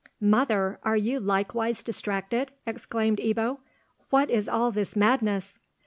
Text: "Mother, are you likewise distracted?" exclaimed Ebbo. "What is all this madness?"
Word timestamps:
"Mother, 0.19 0.79
are 0.81 0.97
you 0.97 1.19
likewise 1.19 1.83
distracted?" 1.83 2.51
exclaimed 2.65 3.19
Ebbo. 3.19 3.59
"What 4.09 4.31
is 4.31 4.49
all 4.49 4.71
this 4.71 4.95
madness?" 4.95 5.59